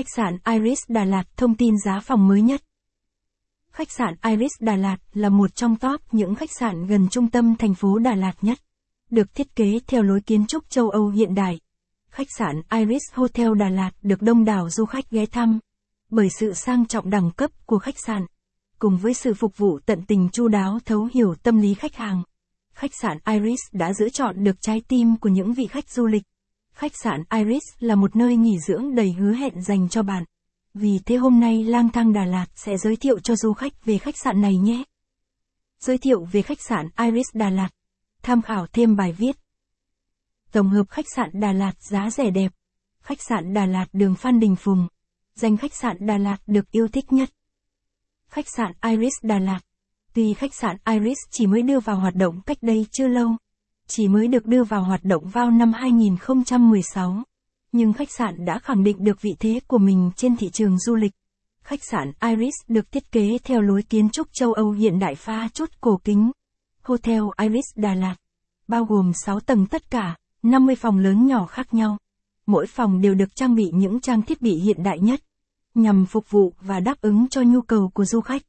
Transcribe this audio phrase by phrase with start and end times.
[0.00, 2.62] Khách sạn Iris Đà Lạt thông tin giá phòng mới nhất.
[3.72, 7.56] Khách sạn Iris Đà Lạt là một trong top những khách sạn gần trung tâm
[7.56, 8.58] thành phố Đà Lạt nhất.
[9.10, 11.60] Được thiết kế theo lối kiến trúc châu Âu hiện đại.
[12.10, 15.58] Khách sạn Iris Hotel Đà Lạt được đông đảo du khách ghé thăm.
[16.10, 18.26] Bởi sự sang trọng đẳng cấp của khách sạn.
[18.78, 22.22] Cùng với sự phục vụ tận tình chu đáo thấu hiểu tâm lý khách hàng.
[22.74, 26.22] Khách sạn Iris đã giữ chọn được trái tim của những vị khách du lịch.
[26.72, 30.24] Khách sạn Iris là một nơi nghỉ dưỡng đầy hứa hẹn dành cho bạn.
[30.74, 33.98] Vì thế hôm nay Lang Thang Đà Lạt sẽ giới thiệu cho du khách về
[33.98, 34.84] khách sạn này nhé.
[35.80, 37.68] Giới thiệu về khách sạn Iris Đà Lạt.
[38.22, 39.36] Tham khảo thêm bài viết.
[40.52, 42.52] Tổng hợp khách sạn Đà Lạt giá rẻ đẹp.
[43.02, 44.88] Khách sạn Đà Lạt đường Phan Đình Phùng.
[45.34, 47.30] Danh khách sạn Đà Lạt được yêu thích nhất.
[48.28, 49.60] Khách sạn Iris Đà Lạt.
[50.14, 53.36] Tuy khách sạn Iris chỉ mới đưa vào hoạt động cách đây chưa lâu,
[53.90, 57.22] chỉ mới được đưa vào hoạt động vào năm 2016.
[57.72, 60.94] Nhưng khách sạn đã khẳng định được vị thế của mình trên thị trường du
[60.94, 61.12] lịch.
[61.64, 65.48] Khách sạn Iris được thiết kế theo lối kiến trúc châu Âu hiện đại pha
[65.52, 66.30] chốt cổ kính.
[66.82, 68.16] Hotel Iris Đà Lạt.
[68.68, 71.98] Bao gồm 6 tầng tất cả, 50 phòng lớn nhỏ khác nhau.
[72.46, 75.20] Mỗi phòng đều được trang bị những trang thiết bị hiện đại nhất,
[75.74, 78.42] nhằm phục vụ và đáp ứng cho nhu cầu của du khách.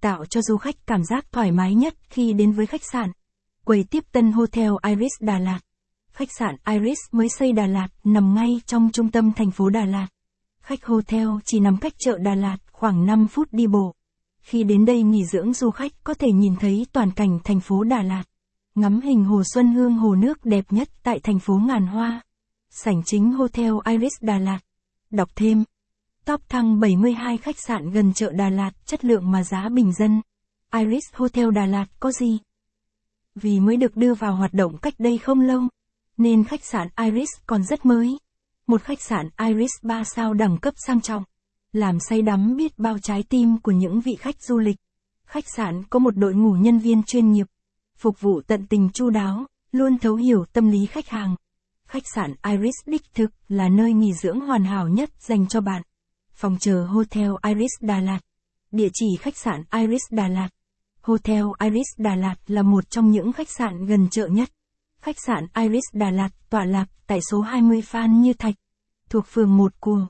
[0.00, 3.10] Tạo cho du khách cảm giác thoải mái nhất khi đến với khách sạn.
[3.64, 5.60] Quầy tiếp tân Hotel Iris Đà Lạt.
[6.12, 9.84] Khách sạn Iris mới xây Đà Lạt, nằm ngay trong trung tâm thành phố Đà
[9.84, 10.06] Lạt.
[10.60, 13.94] Khách hotel chỉ nằm cách chợ Đà Lạt khoảng 5 phút đi bộ.
[14.42, 17.84] Khi đến đây nghỉ dưỡng du khách có thể nhìn thấy toàn cảnh thành phố
[17.84, 18.24] Đà Lạt.
[18.74, 22.22] Ngắm hình hồ Xuân Hương hồ nước đẹp nhất tại thành phố Ngàn Hoa.
[22.70, 24.60] Sảnh chính Hotel Iris Đà Lạt.
[25.10, 25.64] Đọc thêm.
[26.24, 30.20] Top thăng 72 khách sạn gần chợ Đà Lạt, chất lượng mà giá bình dân.
[30.72, 32.38] Iris Hotel Đà Lạt có gì?
[33.34, 35.62] Vì mới được đưa vào hoạt động cách đây không lâu,
[36.16, 38.18] nên khách sạn Iris còn rất mới.
[38.66, 41.24] Một khách sạn Iris 3 sao đẳng cấp sang trọng,
[41.72, 44.76] làm say đắm biết bao trái tim của những vị khách du lịch.
[45.26, 47.46] Khách sạn có một đội ngũ nhân viên chuyên nghiệp,
[47.96, 51.36] phục vụ tận tình chu đáo, luôn thấu hiểu tâm lý khách hàng.
[51.88, 55.82] Khách sạn Iris đích thực là nơi nghỉ dưỡng hoàn hảo nhất dành cho bạn.
[56.34, 58.20] Phòng chờ Hotel Iris Đà Lạt.
[58.72, 60.48] Địa chỉ khách sạn Iris Đà Lạt.
[61.04, 64.48] Hotel Iris Đà Lạt là một trong những khách sạn gần chợ nhất.
[65.00, 68.54] Khách sạn Iris Đà Lạt tọa lạc tại số 20 Phan Như Thạch,
[69.10, 70.06] thuộc phường 1 của